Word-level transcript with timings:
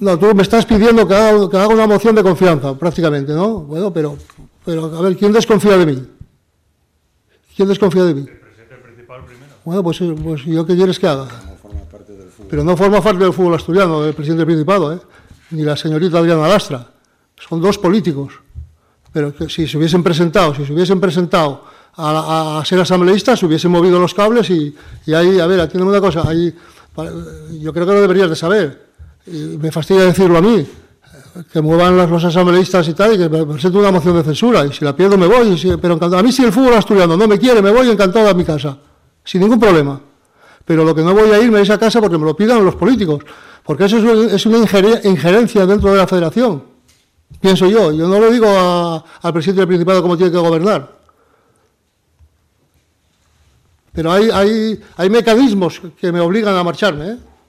No, 0.00 0.18
tú 0.18 0.34
me 0.34 0.42
estás 0.42 0.64
pidiendo 0.64 1.06
que 1.06 1.14
haga, 1.14 1.48
que 1.50 1.56
haga 1.56 1.68
una 1.68 1.86
moción 1.86 2.14
de 2.14 2.22
confianza, 2.22 2.74
prácticamente, 2.74 3.32
¿no? 3.32 3.60
Bueno, 3.60 3.92
pero, 3.92 4.16
pero 4.64 4.86
a 4.96 5.00
ver, 5.02 5.16
¿quién 5.16 5.32
desconfía 5.32 5.76
de 5.76 5.86
mí? 5.86 6.02
¿Quién 7.54 7.68
desconfía 7.68 8.04
de 8.04 8.14
mí? 8.14 8.20
El 8.22 8.38
presidente 8.40 8.76
principal 8.76 9.24
primero. 9.26 9.52
Bueno, 9.64 9.82
pues, 9.82 9.98
pues 10.22 10.44
yo 10.46 10.64
qué 10.64 10.74
quieres 10.74 10.98
que 10.98 11.06
haga. 11.06 11.24
No 11.24 11.56
forma 11.56 11.80
parte 11.90 12.12
del 12.14 12.28
fútbol. 12.30 12.46
Pero 12.48 12.64
no 12.64 12.76
forma 12.76 13.00
parte 13.02 13.22
del 13.24 13.32
fútbol 13.34 13.54
asturiano, 13.54 14.04
el 14.06 14.14
presidente 14.14 14.38
del 14.40 14.46
Principado, 14.46 14.94
¿eh? 14.94 15.00
ni 15.50 15.62
la 15.64 15.76
señorita 15.76 16.18
Adriana 16.18 16.48
Lastra. 16.48 16.86
Son 17.48 17.60
dos 17.60 17.76
políticos. 17.76 18.32
Pero 19.12 19.34
que 19.34 19.50
si 19.50 19.66
se 19.66 19.76
hubiesen 19.76 20.02
presentado, 20.02 20.54
si 20.54 20.64
se 20.64 20.72
hubiesen 20.72 20.98
presentado 21.00 21.64
a, 21.96 22.10
a- 22.10 22.60
a 22.60 22.64
ser 22.64 22.80
asambleístas, 22.80 23.38
se 23.40 23.44
hubiesen 23.46 23.70
movido 23.70 23.98
los 23.98 24.14
cables 24.14 24.48
y, 24.48 24.74
y 25.04 25.12
ahí, 25.12 25.38
a 25.40 25.46
ver, 25.46 25.60
atiéndeme 25.60 25.90
una 25.90 26.00
cosa, 26.00 26.26
ahí, 26.26 26.54
yo 27.60 27.72
creo 27.74 27.84
que 27.86 27.92
lo 27.92 28.00
deberías 28.00 28.30
de 28.30 28.36
saber. 28.36 28.89
Me 29.26 29.70
fastidia 29.70 30.04
decirlo 30.04 30.38
a 30.38 30.40
mí, 30.40 30.66
que 31.52 31.60
muevan 31.60 31.96
los 31.96 32.24
asambleístas 32.24 32.88
y 32.88 32.94
tal, 32.94 33.14
y 33.14 33.18
que 33.18 33.28
me 33.28 33.44
presente 33.44 33.78
una 33.78 33.90
moción 33.90 34.16
de 34.16 34.24
censura, 34.24 34.66
y 34.66 34.72
si 34.72 34.84
la 34.84 34.94
pierdo 34.94 35.16
me 35.16 35.26
voy, 35.26 35.56
pero 35.80 35.94
encantado. 35.94 36.18
A 36.18 36.22
mí 36.22 36.32
si 36.32 36.44
el 36.44 36.52
fútbol 36.52 36.74
asturiano 36.74 37.16
no 37.16 37.28
me 37.28 37.38
quiere, 37.38 37.62
me 37.62 37.70
voy 37.70 37.90
encantado 37.90 38.28
a 38.28 38.34
mi 38.34 38.44
casa, 38.44 38.78
sin 39.24 39.42
ningún 39.42 39.60
problema. 39.60 40.00
Pero 40.64 40.84
lo 40.84 40.94
que 40.94 41.02
no 41.02 41.14
voy 41.14 41.30
a 41.30 41.40
irme 41.40 41.60
es 41.60 41.70
a 41.70 41.78
casa 41.78 42.00
porque 42.00 42.18
me 42.18 42.24
lo 42.24 42.34
pidan 42.34 42.64
los 42.64 42.76
políticos, 42.76 43.24
porque 43.64 43.84
eso 43.84 43.98
es, 43.98 44.46
una 44.46 44.58
injerencia 44.58 45.66
dentro 45.66 45.92
de 45.92 45.98
la 45.98 46.06
federación, 46.06 46.64
pienso 47.40 47.68
yo. 47.68 47.92
Yo 47.92 48.08
no 48.08 48.18
le 48.20 48.32
digo 48.32 48.46
al 48.48 49.32
presidente 49.32 49.60
del 49.60 49.68
Principado 49.68 50.02
cómo 50.02 50.16
tiene 50.16 50.32
que 50.32 50.38
gobernar. 50.38 51.00
Pero 53.92 54.12
hay, 54.12 54.30
hay, 54.30 54.80
hay 54.96 55.10
mecanismos 55.10 55.82
que 56.00 56.12
me 56.12 56.20
obligan 56.20 56.54
a 56.54 56.62
marcharme, 56.62 57.08
¿eh? 57.08 57.18